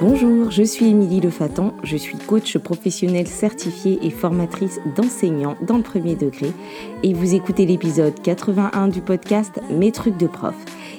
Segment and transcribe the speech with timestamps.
[0.00, 5.82] Bonjour, je suis Émilie Lefatan, je suis coach professionnel certifiée et formatrice d'enseignants dans le
[5.82, 6.52] premier degré
[7.02, 10.54] et vous écoutez l'épisode 81 du podcast Mes trucs de prof.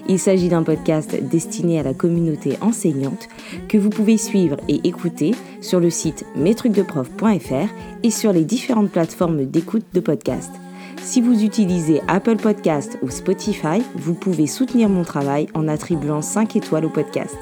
[0.10, 3.30] Il s'agit d'un podcast destiné à la communauté enseignante
[3.70, 7.74] que vous pouvez suivre et écouter sur le site mestrucsdeprof.fr
[8.04, 10.52] et sur les différentes plateformes d'écoute de podcast.
[11.02, 16.58] Si vous utilisez Apple Podcast ou Spotify, vous pouvez soutenir mon travail en attribuant 5
[16.58, 17.38] étoiles au podcast.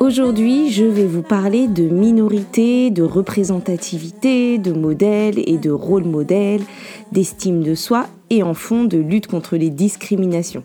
[0.00, 6.62] Aujourd'hui, je vais vous parler de minorité, de représentativité, de modèle et de rôle modèle,
[7.10, 10.62] d'estime de soi et en fond de lutte contre les discriminations.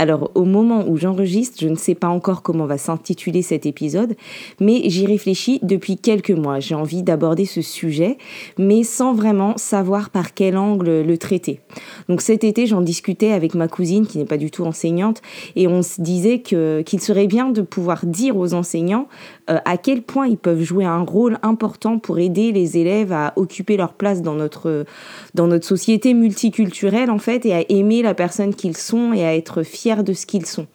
[0.00, 4.16] Alors au moment où j'enregistre, je ne sais pas encore comment va s'intituler cet épisode,
[4.58, 6.58] mais j'y réfléchis depuis quelques mois.
[6.58, 8.16] J'ai envie d'aborder ce sujet,
[8.56, 11.60] mais sans vraiment savoir par quel angle le traiter.
[12.08, 15.20] Donc cet été, j'en discutais avec ma cousine qui n'est pas du tout enseignante,
[15.54, 19.06] et on se disait qu'il serait bien de pouvoir dire aux enseignants
[19.50, 23.34] euh, à quel point ils peuvent jouer un rôle important pour aider les élèves à
[23.36, 24.86] occuper leur place dans notre,
[25.34, 29.36] dans notre société multiculturelle en fait et à aimer la personne qu'ils sont et à
[29.36, 30.66] être fiers de ce qu'ils sont.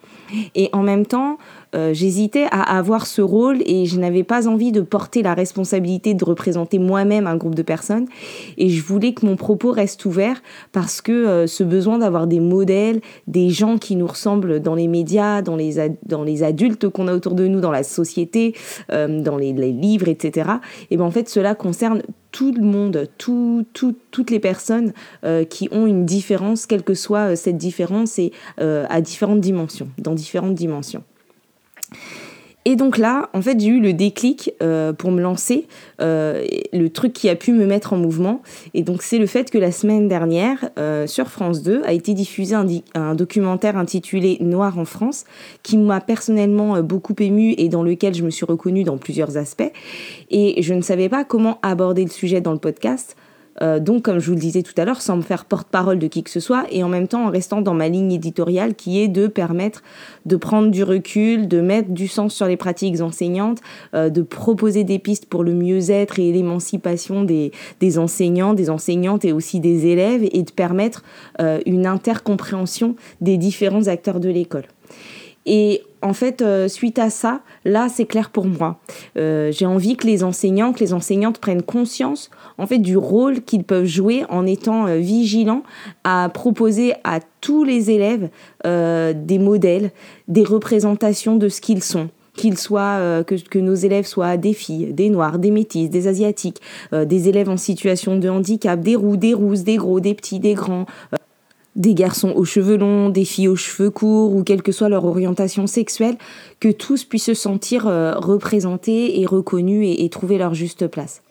[0.56, 1.38] Et en même temps,
[1.76, 6.14] euh, j'hésitais à avoir ce rôle et je n'avais pas envie de porter la responsabilité
[6.14, 8.06] de représenter moi-même un groupe de personnes.
[8.58, 12.40] Et je voulais que mon propos reste ouvert parce que euh, ce besoin d'avoir des
[12.40, 17.08] modèles, des gens qui nous ressemblent dans les médias, dans les, dans les adultes qu'on
[17.08, 18.56] a autour de nous, dans la société,
[18.92, 20.50] euh, dans les, livres, etc.
[20.92, 22.02] Et ben en fait, cela concerne
[22.36, 24.92] tout le monde, tout, toutes les personnes
[25.50, 30.56] qui ont une différence, quelle que soit cette différence, et à différentes dimensions, dans différentes
[30.56, 31.04] dimensions.
[32.68, 35.68] Et donc là, en fait, j'ai eu le déclic euh, pour me lancer,
[36.02, 38.42] euh, le truc qui a pu me mettre en mouvement.
[38.74, 42.16] Et donc, c'est le fait que la semaine dernière, euh, sur France 2, a été
[42.16, 45.26] diffusé un, un, documentaire intitulé Noir en France,
[45.62, 49.72] qui m'a personnellement beaucoup ému et dans lequel je me suis reconnue dans plusieurs aspects.
[50.32, 53.16] Et je ne savais pas comment aborder le sujet dans le podcast.
[53.62, 56.08] Euh, donc, comme je vous le disais tout à l'heure, sans me faire porte-parole de
[56.08, 59.02] qui que ce soit, et en même temps en restant dans ma ligne éditoriale qui
[59.02, 59.82] est de permettre
[60.26, 63.62] de prendre du recul, de mettre du sens sur les pratiques enseignantes,
[63.94, 67.52] euh, de proposer des pistes pour le mieux-être et l'émancipation des,
[67.98, 71.04] enseignants, des enseignantes et aussi des élèves, et de permettre
[71.40, 74.66] euh, une intercompréhension des différents acteurs de l'école.
[75.46, 78.80] Et en fait, euh, suite à ça, là, c'est clair pour moi.
[79.18, 83.42] Euh, j'ai envie que les enseignants, que les enseignantes prennent conscience, en fait, du rôle
[83.42, 85.64] qu'ils peuvent jouer en étant euh, vigilants
[86.04, 88.30] à proposer à tous les élèves
[88.64, 89.92] des modèles,
[90.28, 94.92] des représentations de ce qu'ils sont qu'ils soient, que, que, nos élèves soient des filles,
[94.92, 96.60] des noirs, des métis, des asiatiques,
[96.92, 100.54] des élèves en situation de handicap, des roux, des rousses, des gros, des petits, des
[100.54, 100.86] grands
[101.76, 105.06] des garçons aux cheveux longs, des filles aux cheveux courts, ou quelle que soit leur
[105.06, 106.18] orientation sexuelle,
[106.60, 111.22] que tous puissent se sentir euh, représentés et reconnus et, trouver leur juste place.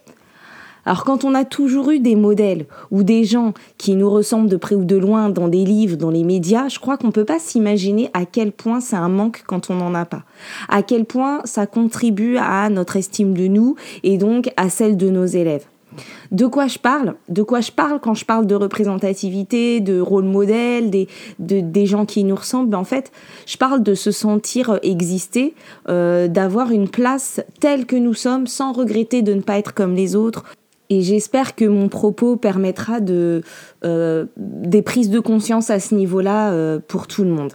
[0.85, 4.57] Alors quand on a toujours eu des modèles ou des gens qui nous ressemblent de
[4.59, 7.25] près ou de loin dans des livres, dans les médias, je crois qu'on ne peut
[7.25, 10.25] pas s'imaginer à quel point c'est un manque quand on n'en a pas.
[10.69, 15.09] À quel point ça contribue à notre estime de nous et donc à celle de
[15.09, 15.65] nos élèves.
[16.31, 17.15] De quoi je parle?
[17.29, 22.07] De quoi je parle quand je parle de représentativité, de rôle modèle, des, des gens
[22.07, 22.71] qui nous ressemblent?
[22.71, 23.13] Ben, En fait,
[23.47, 25.55] je parle de se sentir exister,
[25.89, 29.95] euh, d'avoir une place telle que nous sommes sans regretter de ne pas être comme
[29.95, 30.45] les autres.
[30.91, 33.43] Et j'espère que mon propos permettra de,
[33.85, 37.53] euh, des prises de conscience à ce niveau-là euh, pour tout le monde.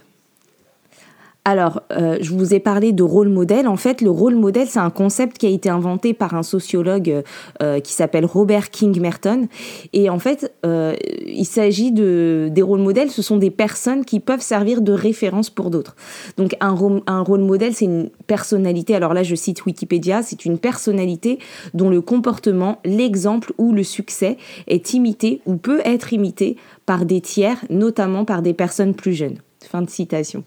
[1.46, 3.66] Alors, euh, je vous ai parlé de rôle modèle.
[3.66, 7.22] En fait, le rôle modèle, c'est un concept qui a été inventé par un sociologue
[7.62, 9.48] euh, qui s'appelle Robert King Merton.
[9.94, 10.94] Et en fait, euh,
[11.26, 13.10] il s'agit de des rôles modèles.
[13.10, 15.96] Ce sont des personnes qui peuvent servir de référence pour d'autres.
[16.36, 18.94] Donc, un, un rôle modèle, c'est une personnalité.
[18.94, 20.22] Alors là, je cite Wikipédia.
[20.22, 21.38] C'est une personnalité
[21.72, 24.36] dont le comportement, l'exemple ou le succès
[24.66, 29.38] est imité ou peut être imité par des tiers, notamment par des personnes plus jeunes.
[29.64, 30.44] Fin de citation.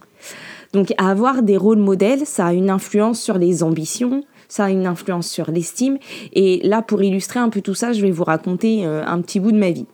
[0.73, 4.87] Donc avoir des rôles modèles, ça a une influence sur les ambitions, ça a une
[4.87, 5.97] influence sur l'estime.
[6.33, 9.39] Et là, pour illustrer un peu tout ça, je vais vous raconter euh, un petit
[9.39, 9.85] bout de ma vie.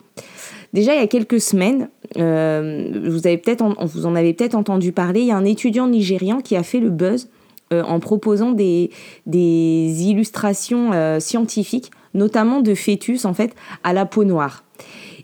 [0.72, 4.92] Déjà, il y a quelques semaines, euh, vous, avez peut-être vous en avez peut-être entendu
[4.92, 7.28] parler, il y a un étudiant nigérian qui a fait le buzz
[7.72, 8.90] euh, en proposant des,
[9.26, 13.54] illustrations scientifiques, notamment de fœtus, en fait,
[13.84, 14.64] à la peau noire.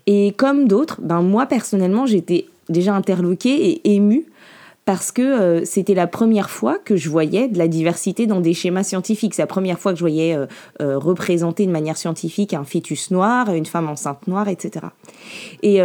[0.05, 4.25] Et comme d'autres, ben moi, personnellement, j'étais déjà interloquée et émue
[4.87, 8.53] parce que euh, c'était la première fois que je voyais de la diversité dans des
[8.53, 9.33] schémas scientifiques.
[9.33, 10.45] C'est la première fois que je voyais euh,
[10.81, 14.85] euh, représenter de manière scientifique un fœtus noir, une femme enceinte noire, etc.
[15.61, 15.81] Et,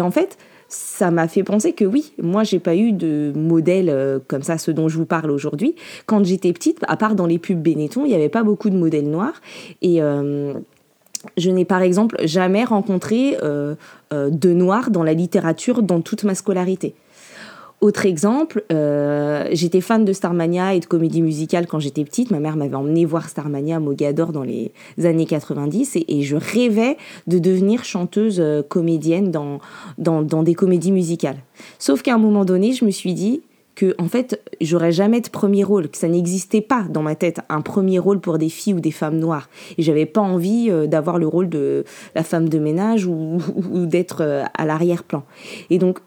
[0.00, 0.38] en fait,
[0.68, 4.70] ça m'a fait penser que oui, moi j'ai pas eu de modèle comme ça, ce
[4.70, 5.74] dont je vous parle aujourd'hui.
[6.06, 8.76] Quand j'étais petite, à part dans les pubs Benetton, il n'y avait pas beaucoup de
[8.76, 9.40] modèles noirs.
[9.82, 13.36] Et je n'ai par exemple jamais rencontré
[14.12, 16.94] de noirs dans la littérature dans toute ma scolarité.
[17.82, 22.30] Autre exemple, euh, j'étais fan de Starmania et de comédie musicale quand j'étais petite.
[22.30, 24.70] Ma mère m'avait emmené voir Starmania à Mogador dans les
[25.02, 26.96] années 90 et, je rêvais
[27.26, 29.58] de devenir chanteuse euh, comédienne dans,
[29.98, 31.38] dans, dans des comédies musicales.
[31.80, 33.42] Sauf qu'à un moment donné, je me suis dit
[33.74, 37.40] que en fait, j'aurais jamais de premier rôle, que ça n'existait pas dans ma tête
[37.48, 39.48] un premier rôle pour des filles ou des femmes noires.
[39.76, 41.82] Et j'avais pas envie euh, d'avoir le rôle de
[42.14, 43.38] la femme de ménage ou,
[43.72, 44.22] ou, d'être
[44.54, 45.24] à l'arrière-plan.
[45.68, 45.98] Et donc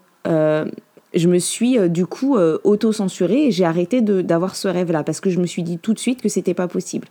[1.15, 5.19] je me suis euh, du coup euh, auto-censurée et j'ai arrêté d'avoir ce rêve-là parce
[5.19, 7.07] que je me suis dit tout de suite que c'était pas possible.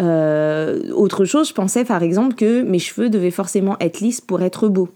[0.00, 4.42] Euh, autre chose, je pensais par exemple que mes cheveux devaient forcément être lisses pour
[4.42, 4.88] être beaux.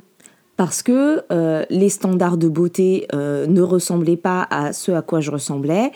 [0.57, 1.25] Parce que
[1.69, 5.91] les standards de beauté ne ressemblaient pas à ce à quoi je ressemblais,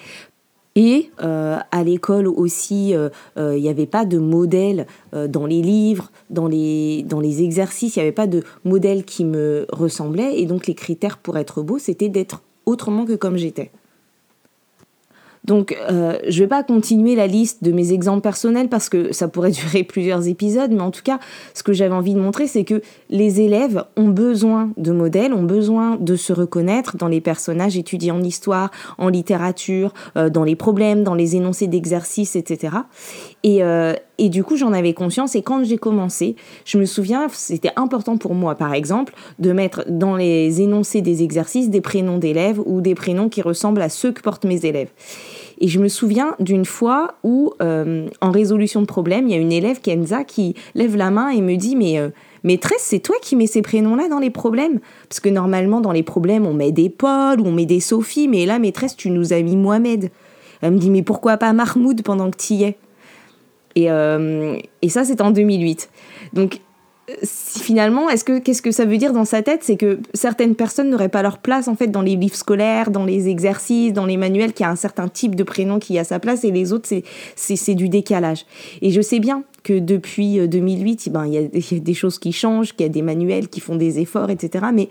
[0.74, 5.62] et euh, à l'école aussi, euh, euh, il n'y avait pas de modèle dans les
[5.62, 10.38] livres, dans les, dans les exercices, il n'y avait pas de modèle qui me ressemblait.
[10.40, 13.70] Et donc les critères pour être beau, c'était d'être autrement que comme j'étais.
[15.48, 19.12] Donc, euh, je ne vais pas continuer la liste de mes exemples personnels parce que
[19.14, 21.18] ça pourrait durer plusieurs épisodes, mais en tout cas,
[21.54, 25.42] ce que j'avais envie de montrer, c'est que les élèves ont besoin de modèles, ont
[25.42, 30.54] besoin de se reconnaître dans les personnages étudiés en histoire, en littérature, euh, dans les
[30.54, 32.76] problèmes, dans les énoncés d'exercice, etc.
[33.42, 35.34] Et, euh, et du coup, j'en avais conscience.
[35.34, 36.36] Et quand j'ai commencé,
[36.66, 41.22] je me souviens, c'était important pour moi, par exemple, de mettre dans les énoncés des
[41.22, 44.90] exercices des prénoms d'élèves ou des prénoms qui ressemblent à ceux que portent mes élèves.
[45.60, 49.38] Et je me souviens d'une fois où, euh, en résolution de problème, il y a
[49.38, 52.10] une élève, Kenza, qui lève la main et me dit Mais euh,
[52.44, 54.78] maîtresse, c'est toi qui mets ces prénoms-là dans les problèmes?
[55.08, 58.28] Parce que normalement, dans les problèmes, on met des Paul ou on met des Sophie,
[58.28, 60.10] mais là, maîtresse, tu nous as mis Mohamed.
[60.60, 62.78] Elle me dit Mais pourquoi pas Mahmoud pendant que tu y es?
[63.74, 65.90] Et, euh, et ça, c'est en 2008.
[66.32, 66.60] Donc,
[67.22, 69.60] finalement, est-ce que qu'est-ce que ça veut dire dans sa tête?
[69.62, 73.04] C'est que certaines personnes n'auraient pas leur place en fait dans les livres scolaires, dans
[73.04, 76.04] les exercices, dans les manuels, qu'il y a un certain type de prénom qui a
[76.04, 76.88] sa place et les autres
[77.36, 78.44] c'est du décalage.
[78.82, 82.32] Et je sais bien que depuis 2008, euh, ben il y, a des choses qui
[82.32, 84.66] changent, qu'il y a des manuels qui font des efforts, etc.
[84.72, 84.88] Mais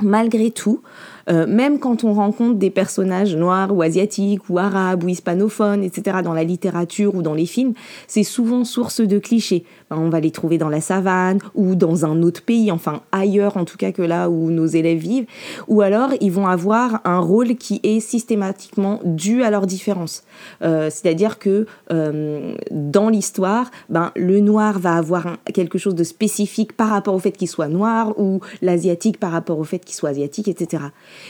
[0.00, 0.82] malgré tout,
[1.28, 6.18] euh, même quand on rencontre des personnages noirs ou asiatiques ou arabes ou hispanophones, etc.,
[6.22, 7.74] dans la littérature ou dans les films,
[8.06, 9.64] c'est souvent source de clichés.
[9.90, 13.64] on va les trouver dans la savane ou dans un autre pays, enfin ailleurs en
[13.64, 15.26] tout cas que là où nos élèves vivent,
[15.68, 20.24] ou alors ils vont avoir un rôle qui est systématiquement dû à leur différence.
[20.62, 26.72] Euh, c'est-à-dire que euh, dans l'histoire, ben, le noir va avoir quelque chose de spécifique
[26.76, 30.10] par rapport au fait qu'il soit noir ou l'asiatique par rapport au fait qu'il soit
[30.10, 30.84] asiatique, etc.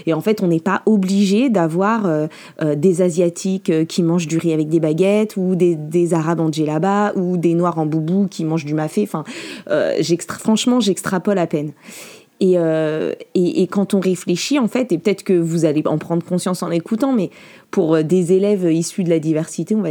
[0.06, 2.26] Et en fait, on n'est pas obligé d'avoir euh,
[2.62, 6.50] euh, des Asiatiques euh, qui mangent du riz avec des baguettes, ou des, Arabes en
[6.50, 9.02] djellaba, ou des Noirs en boubou qui mangent du mafé.
[9.02, 9.24] Enfin,
[10.28, 11.72] franchement, j'extrapole à peine.
[12.42, 12.56] Et,
[13.34, 16.62] et, et, quand on réfléchit, en fait, et peut-être que vous allez en prendre conscience
[16.64, 17.30] en écoutant, mais
[17.72, 19.88] pour euh, des élèves issus de la diversité, on va,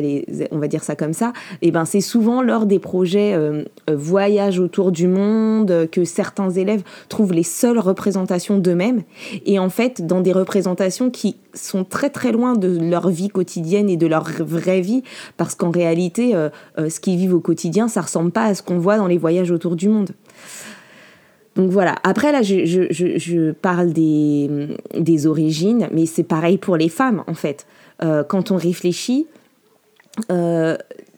[0.51, 3.63] on va dire ça comme ça, et eh ben c'est souvent lors des projets euh,
[3.89, 9.01] euh, voyage autour du monde que certains élèves trouvent les seules représentations d'eux-mêmes.
[9.45, 13.89] Et en fait, dans des représentations qui sont très très loin de leur vie quotidienne
[13.89, 15.03] et de leur vraie vie,
[15.35, 16.33] parce qu'en réalité,
[16.77, 19.51] ce qu'ils vivent au quotidien, ça ressemble pas à ce qu'on voit dans les voyages
[19.51, 20.11] autour du monde.
[21.55, 24.49] Donc voilà, après là, je, parle des,
[24.97, 27.65] des origines, mais c'est pareil pour les femmes en fait.
[28.03, 29.27] Euh, quand on réfléchit,
[30.31, 30.77] euh,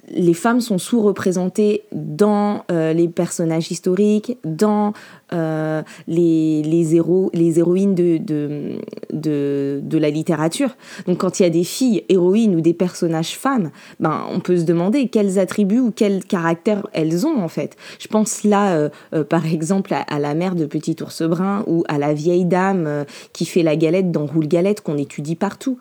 [0.10, 4.94] les femmes sont sous-représentées dans euh, les personnages historiques, dans
[5.32, 7.02] euh, les, les,
[7.34, 10.76] les héroïnes de, de, de, la littérature.
[11.08, 14.58] Donc quand il y a des filles héroïnes ou des personnages femmes, ben, on peut
[14.58, 17.78] se demander quels attributs ou quels caractères elles ont en fait.
[18.00, 21.98] Je pense là euh, par exemple à, la mère de Petit Ours Brun ou à
[21.98, 25.78] la vieille dame qui fait la galette dans Roule Galette qu'on étudie partout.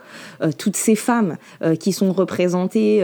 [0.58, 1.36] toutes ces femmes
[1.80, 3.02] qui sont représentées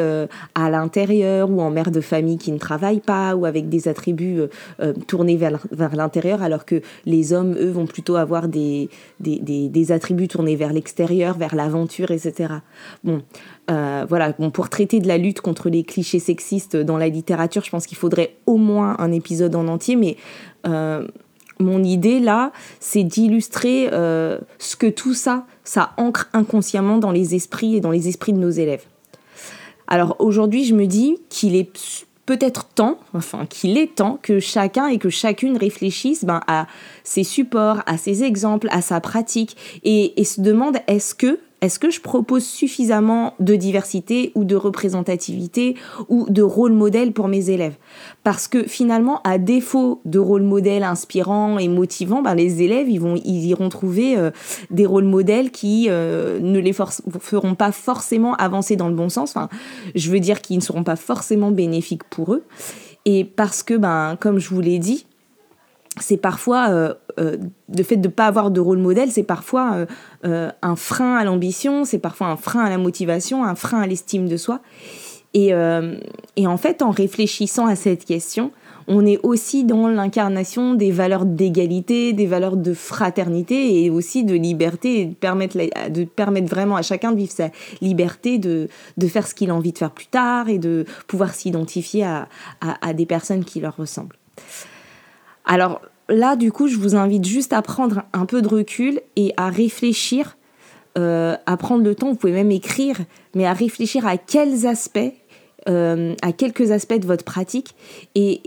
[0.55, 4.43] à l'intérieur ou en mère de famille qui ne travaille pas ou avec des attributs
[5.07, 5.59] tournés vers,
[5.95, 8.89] l'intérieur alors que les hommes, eux, vont plutôt avoir des,
[9.21, 12.55] des, attributs tournés vers l'extérieur, vers l'aventure, etc.
[13.05, 13.23] Bon,
[13.71, 17.65] euh, voilà, bon, pour traiter de la lutte contre les clichés sexistes dans la littérature,
[17.65, 20.17] je pense qu'il faudrait au moins un épisode en entier, mais
[20.67, 21.07] euh,
[21.61, 27.35] mon idée là, c'est d'illustrer euh, ce que tout ça, ça ancre inconsciemment dans les
[27.35, 28.85] esprits et dans les esprits de nos élèves.
[29.89, 34.87] Alors aujourd'hui, je me dis qu'il est peut-être temps, enfin qu'il est temps que chacun
[34.87, 36.67] et que chacune réfléchisse ben, à
[37.03, 41.79] ses supports, à ses exemples, à sa pratique et, et se demande est-ce que est-ce
[41.79, 45.75] que je propose suffisamment de diversité ou de représentativité
[46.09, 47.77] ou de rôle modèle pour mes élèves?
[48.23, 53.01] Parce que finalement, à défaut de rôle modèle inspirant et motivant, ben les élèves ils
[53.01, 54.31] vont ils iront trouver euh,
[54.71, 59.31] des rôles modèles qui euh, ne les feront pas forcément avancer dans le bon sens.
[59.31, 59.49] Enfin,
[59.95, 62.45] je veux dire qu'ils ne seront pas forcément bénéfiques pour eux.
[63.05, 65.07] Et parce que, ben, comme je vous l'ai dit,
[66.03, 67.37] c'est parfois euh, euh,
[67.77, 69.87] le fait de ne pas avoir de rôle modèle, c'est parfois
[70.25, 73.87] euh, un frein à l'ambition, c'est parfois un frein à la motivation, un frein à
[73.87, 74.61] l'estime de soi.
[75.35, 78.51] Et, en fait, en réfléchissant à cette question,
[78.89, 84.35] on est aussi dans l'incarnation des valeurs d'égalité, des valeurs de fraternité et aussi de
[84.35, 85.15] liberté et de
[86.05, 87.51] permettre, vraiment à chacun de vivre sa
[87.83, 88.69] liberté, de,
[89.07, 93.07] faire ce qu'il a envie de faire plus tard et de pouvoir s'identifier à des
[93.07, 94.17] personnes qui leur ressemblent.
[95.49, 99.33] Alors là, du coup, je vous invite juste à prendre un peu de recul et
[99.39, 100.37] à réfléchir,
[100.99, 102.99] euh, à prendre le temps, vous pouvez même écrire,
[103.35, 105.13] mais à réfléchir à quels aspects,
[105.69, 107.75] euh, à quelques aspects de votre pratique
[108.15, 108.43] et,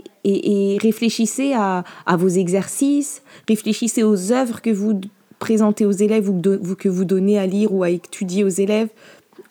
[0.80, 5.00] réfléchissez à, à, vos exercices, réfléchissez aux œuvres que vous
[5.40, 6.40] présentez aux élèves ou
[6.76, 8.88] que vous donnez à lire ou à étudier aux élèves,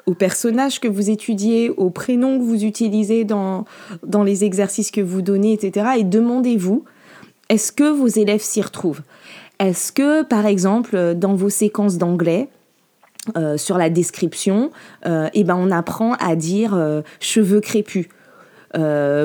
[0.06, 3.66] aux personnages que vous étudiez, aux prénoms que vous utilisez dans,
[4.08, 5.88] dans les exercices que vous donnez, etc.
[5.98, 6.86] Et demandez-vous
[7.52, 9.02] est-ce que vos élèves s'y retrouvent?
[9.60, 12.48] Est-ce que, par exemple, dans vos séquences d'anglais,
[13.38, 14.72] euh, sur la description,
[15.06, 18.08] euh, eh ben on apprend à dire euh, cheveux crépus.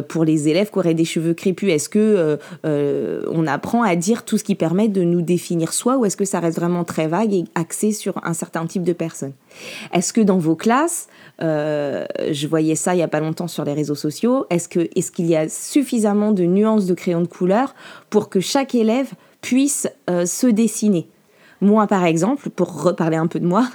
[0.09, 4.38] Pour les élèves qui auraient des cheveux crépus Est-ce que on apprend à dire tout
[4.38, 7.33] ce qui permet de nous définir soi ou est-ce que ça reste vraiment très vague
[7.33, 9.33] et axé sur un certain type de personnes
[9.93, 11.09] Est-ce que dans vos classes,
[11.43, 14.47] euh, je voyais ça il y a pas longtemps sur les réseaux sociaux.
[14.50, 17.75] Est-ce que est-ce qu'il y a suffisamment de nuances de crayons de couleur
[18.11, 19.11] pour que chaque élève
[19.41, 21.09] puisse euh, se dessiner?
[21.61, 23.69] Moi, par exemple, pour reparler un peu de moi,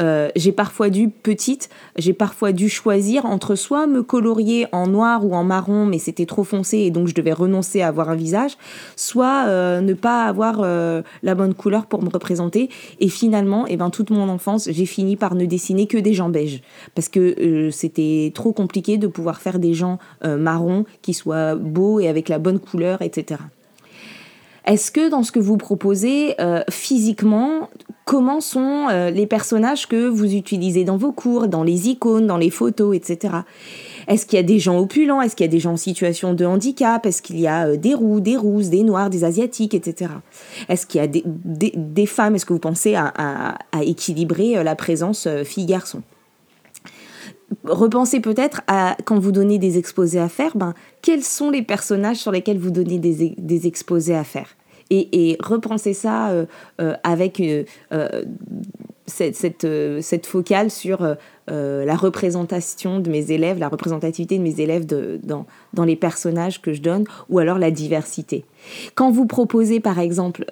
[0.00, 5.24] euh, j'ai parfois dû, petite, j'ai parfois dû choisir entre soit me colorier en noir
[5.24, 8.16] ou en marron, mais c'était trop foncé et donc je devais renoncer à avoir un
[8.16, 8.56] visage,
[8.96, 12.70] soit euh, ne pas avoir euh, la bonne couleur pour me représenter.
[13.00, 16.28] Et finalement, eh ben, toute mon enfance, j'ai fini par ne dessiner que des gens
[16.28, 16.62] beiges
[16.94, 22.08] parce que c'était trop compliqué de pouvoir faire des gens marrons qui soient beaux et
[22.08, 23.38] avec la bonne couleur, etc.
[24.68, 27.70] Est-ce que dans ce que vous proposez euh, physiquement,
[28.04, 32.36] comment sont euh, les personnages que vous utilisez dans vos cours, dans les icônes, dans
[32.36, 33.32] les photos, etc.
[34.08, 35.22] Est-ce qu'il y a des gens opulents?
[35.22, 37.06] Est-ce qu'il y a des gens en situation de handicap?
[37.06, 40.10] Est-ce qu'il y a euh, des roux, des rousses, des noirs, des asiatiques, etc.
[40.68, 42.34] Est-ce qu'il y a des, femmes?
[42.34, 46.02] Est-ce que vous pensez à, équilibrer la présence fille-garçon
[47.64, 52.18] repensez peut-être à quand vous donnez des exposés à faire, ben, quels sont les personnages
[52.18, 54.57] sur lesquels vous donnez des exposés à faire?
[54.90, 56.46] Et, repenser ça euh,
[56.80, 57.64] euh, avec euh,
[59.06, 61.16] cette, cette, focale sur
[61.46, 66.74] la représentation de mes élèves, la représentativité de mes élèves dans, dans les personnages que
[66.74, 68.44] je donne, ou alors la diversité.
[68.94, 70.44] Quand vous proposez par exemple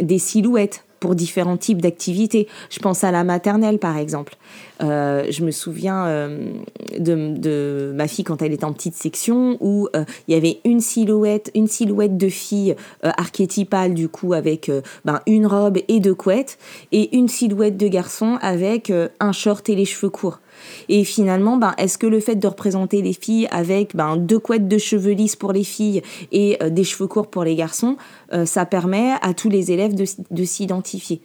[0.00, 2.46] des silhouettes pour différents types d'activités.
[2.68, 4.36] Je pense à la maternelle, par exemple.
[4.82, 6.52] Euh, je me souviens euh,
[6.98, 10.80] de, ma fille quand elle était en petite section où euh, il y avait une
[10.80, 14.70] silhouette, une silhouette de fille archétypale du coup avec
[15.04, 16.58] ben, une robe et deux couettes
[16.92, 20.40] et une silhouette de garçon avec un short et les cheveux courts.
[20.88, 24.68] Et finalement, ben, est-ce que le fait de représenter les filles avec ben, deux couettes
[24.68, 26.02] de cheveux lisses pour les filles
[26.32, 27.96] et euh, des cheveux courts pour les garçons,
[28.32, 31.22] euh, ça permet à tous les élèves de s'identifier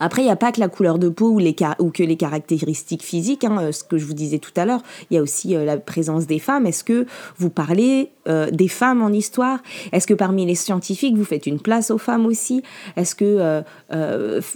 [0.00, 3.02] après, il n'y a pas que la couleur de peau ou, les que les caractéristiques
[3.02, 4.82] physiques, hein, euh, ce que je vous disais tout à l'heure.
[5.10, 6.66] Il y a aussi euh, la présence des femmes.
[6.66, 9.60] Est-ce que vous parlez euh, des femmes en histoire?
[9.92, 12.62] Est-ce que parmi les scientifiques, vous faites une place aux femmes aussi?
[12.96, 13.62] Est-ce que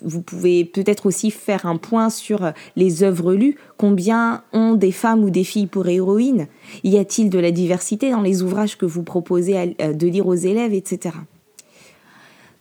[0.03, 3.57] vous pouvez peut-être aussi faire un point sur les œuvres lues?
[3.77, 6.49] Combien ont des femmes ou des filles pour héroïnes
[6.85, 10.75] Y a-t-il de la diversité dans les ouvrages que vous proposez de lire aux élèves,
[10.75, 11.11] etc.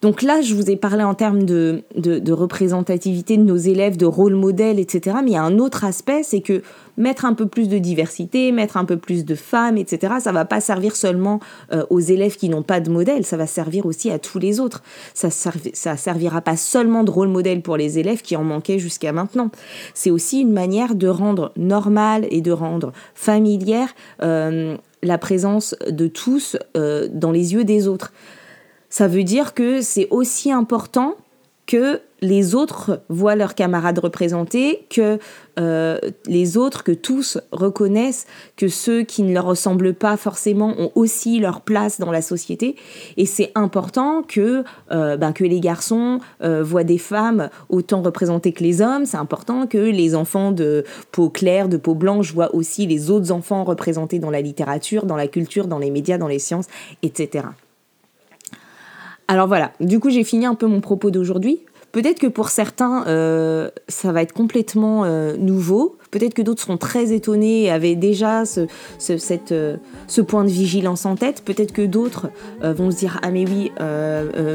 [0.02, 1.84] Donc là, je vous ai parlé en termes de,
[2.30, 5.18] représentativité de nos élèves, de rôle modèle, etc.
[5.24, 6.62] Mais il y a un autre aspect, c'est que
[6.98, 10.46] mettre un peu plus de diversité, mettre un peu plus de femmes, etc., ça va
[10.46, 11.40] pas servir seulement
[11.72, 14.60] euh, aux élèves qui n'ont pas de modèle, ça va servir aussi à tous les
[14.60, 14.84] autres.
[15.14, 19.12] Ça, ça servira pas seulement de rôle modèle pour les élèves qui en manquaient jusqu'à
[19.12, 19.50] maintenant.
[19.96, 23.90] C'est aussi une manière de rendre normal et de rendre familière
[24.22, 28.12] euh, la présence de tous euh, dans les yeux des autres
[28.90, 31.16] ça veut dire que c'est aussi important
[31.68, 35.20] que les autres voient leurs camarades représentés, que
[35.60, 38.26] euh, les autres, que tous reconnaissent
[38.56, 42.76] que ceux qui ne leur ressemblent pas forcément ont aussi leur place dans la société.
[43.18, 48.54] Et c'est important que, euh, ben, que les garçons euh, voient des femmes autant représentées
[48.54, 49.06] que les hommes.
[49.06, 53.32] C'est important que les enfants de peau claire, de peau blanche voient aussi les autres
[53.32, 56.68] enfants représentés dans la littérature, dans la culture, dans les médias, dans les sciences,
[57.04, 57.44] etc.
[59.28, 61.60] Alors voilà, du coup j'ai fini un peu mon propos d'aujourd'hui.
[61.94, 65.98] Peut-être que pour certains, euh, ça va être complètement euh, nouveau.
[66.12, 68.68] Peut-être que d'autres seront très étonnés et avaient déjà ce,
[69.00, 71.44] cette, euh, ce point de vigilance en tête.
[71.44, 72.30] Peut-être que d'autres
[72.62, 73.72] vont se dire Ah, mais oui,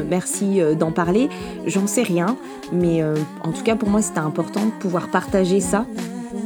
[0.09, 1.27] merci d'en parler.
[1.65, 2.37] J'en sais rien.
[2.71, 5.85] Mais en tout cas, pour moi, c'était important de pouvoir partager ça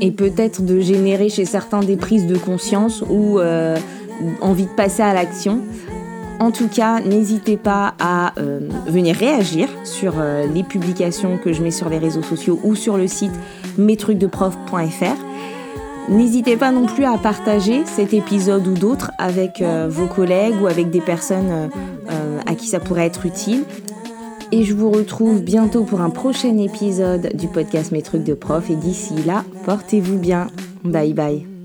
[0.02, 3.40] et peut-être de générer chez certains des prises de conscience ou
[4.42, 5.62] envie de passer à l'action.
[6.40, 11.64] En tout cas, n'hésitez pas à euh, venir réagir sur euh, les publications que je
[11.64, 13.34] mets sur les réseaux sociaux ou sur le site
[13.78, 15.16] mestrucsdeprof.fr.
[16.10, 20.68] N'hésitez pas non plus à partager cet épisode ou d'autres avec euh, vos collègues ou
[20.68, 21.70] avec des personnes
[22.46, 23.66] à qui ça pourrait être utile.
[24.54, 28.70] Et je vous retrouve bientôt pour un prochain épisode du podcast Mes trucs de prof.
[28.70, 30.48] Et d'ici là, portez-vous bien.
[30.86, 31.57] Bye bye.